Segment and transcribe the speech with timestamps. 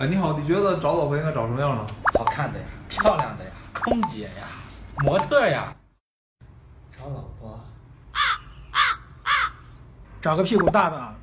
[0.00, 1.86] 哎，你好，你觉得找老婆应该找什么样的？
[2.18, 4.48] 好看的呀，漂亮的呀，空姐呀，
[5.04, 5.76] 模特呀。
[6.98, 7.62] 找老婆，
[10.22, 11.14] 找个屁股大的，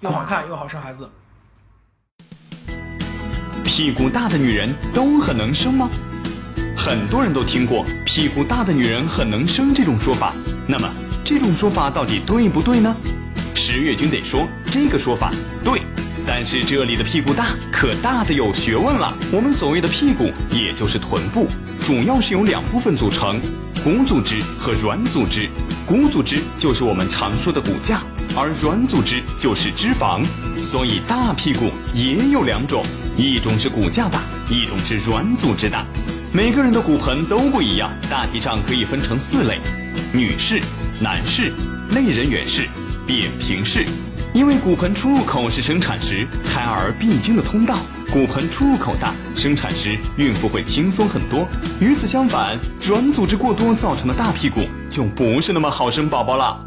[0.00, 1.08] 又好看又好生孩子。
[3.64, 5.88] 屁股大的女人都很能生吗？
[6.76, 10.34] 很多人都听过“屁股大的女人很能生”这种说法，
[10.68, 10.86] 那么
[11.24, 12.94] 这种说法到底对不对呢？
[13.54, 15.30] 十月君得说这个说法
[15.64, 15.80] 对，
[16.26, 19.16] 但是这里的屁股大可大的有学问了。
[19.30, 21.46] 我们所谓的屁股，也就是臀部，
[21.82, 23.40] 主要是由两部分组成：
[23.84, 25.48] 骨组织和软组织。
[25.86, 28.02] 骨组织就是我们常说的骨架，
[28.36, 30.24] 而软组织就是脂肪。
[30.62, 32.84] 所以大屁股也有两种，
[33.16, 35.86] 一种是骨架大，一种是软组织大。
[36.32, 39.60] 每个人的骨盆都不一样，大体上可以分成四类：
[40.12, 40.60] 女士、
[41.00, 41.52] 男士、
[41.90, 42.68] 类人猿式、
[43.06, 43.86] 扁平式。
[44.36, 47.78] 因为骨盆出入口是生产时胎儿必经的通道，
[48.12, 51.48] 骨盆出入口大，生产时孕妇会轻松很多。
[51.80, 56.60] 与此相反，软组织过多造成的大屁股就不是那么好生宝宝了。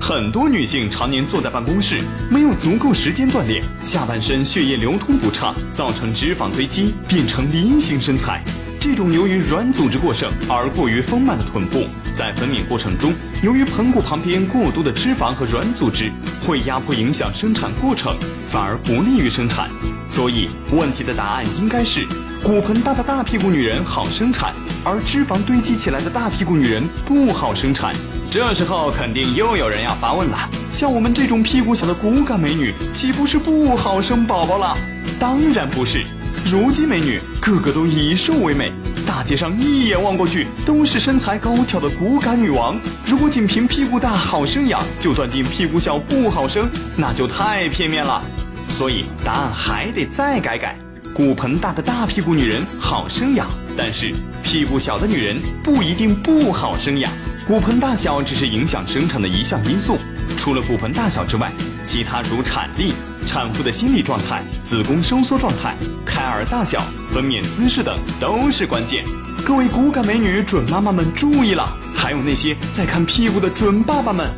[0.00, 8.42] 很多女性常年坐在办公室，没有足够时间锻炼，下半身血液流通不畅，造成脂肪堆积，变成梨形身材。
[8.80, 16.10] 这种由于软组织过剩而过于丰满的臀部，在分娩过程中，由于盆骨旁边过多的脂肪和软组织
[16.46, 18.16] 会压迫影响生产过程，
[18.48, 19.68] 反而不利于生产。
[20.08, 22.06] 所以，问题的答案应该是：
[22.42, 27.94] 骨盆大的大屁股女人好生产，而脂肪堆积起来的大屁股女人不好生产。
[28.30, 30.38] 这时候肯定又有人要发问了：
[30.72, 34.74] 像我们这种屁股小的骨感美女，岂不是不好生宝宝了？
[35.18, 36.02] 当然不是。
[36.44, 38.72] 如今美女个个都以瘦为美，
[39.06, 42.76] 大街上一眼望过去都是身材高挑的骨感女王。
[43.06, 48.22] 如果仅凭屁股大好生养就断定屁股小不好生，那就太片面了。
[48.70, 50.76] 所以答案还得再改改：
[51.14, 54.12] 骨盆大的大屁股女人好生养，但是
[54.42, 57.12] 屁股小的女人不一定不好生养。
[57.46, 59.98] 骨盆大小只是影响生产的一项因素，
[60.36, 61.50] 除了骨盆大小之外，
[61.90, 62.92] 其他如产力。
[63.26, 65.74] 产妇的心理状态、子宫收缩状态、
[66.06, 69.04] 胎儿大小、分娩姿势等都是关键。
[69.44, 74.30] 各位骨感美女、准妈妈们注意了，还有那些在看屁股的准爸爸们，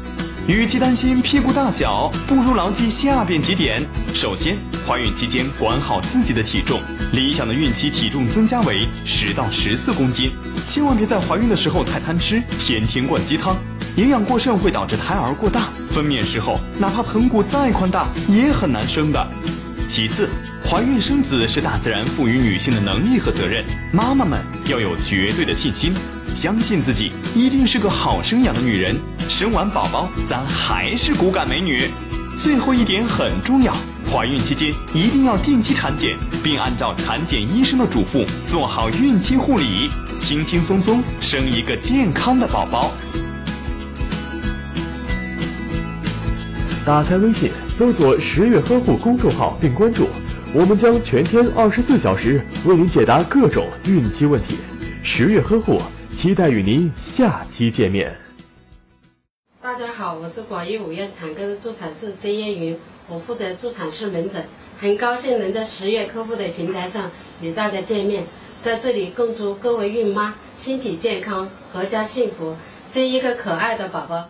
[0.48, 4.56] 与其担心屁股大小，不如牢记下边几点：首先，
[4.88, 6.80] 怀孕期间管好自己的体重，
[7.12, 10.32] 理想的孕期体重增加为十到十四公斤，
[10.66, 13.54] 千万别在怀孕的时候太贪吃，天天灌鸡汤。
[13.97, 19.26] 营养过剩会导致胎儿过大，分娩时候哪怕盆骨再宽大也很难生的。
[19.86, 20.30] 其次，
[20.64, 25.92] 怀孕生子是大自然赋予女性的能力和责任，妈妈们要有绝对的信心，
[26.34, 28.97] 相信自己一定是个好生养的女人。
[29.28, 31.91] 生完宝宝，咱还是骨感美女。
[32.38, 33.76] 最后一点很重要，
[34.10, 42.91] 怀孕期间一定要定期产检，并按照产检医生的嘱咐做好孕期护理，轻轻松松生一个健康的宝宝。
[46.84, 47.48] 打开微信，
[47.78, 50.09] 搜索“十月呵护”公众号并关注，
[50.53, 54.56] 我们将全天二十四小时为您解答各种孕期问题。
[55.04, 55.81] 十月呵护，
[56.16, 58.12] 期待与您下期见面。
[59.60, 62.76] 大家好，我是广义五院产科的助产士曾艳云，
[63.09, 64.44] 我负责助产士门诊，
[64.81, 68.25] 很高兴能在十月呵护的平台上与大家见面，
[68.60, 74.28] 在这里恭祝各位孕妈身体健康，阖家幸福，生一个可爱的宝宝。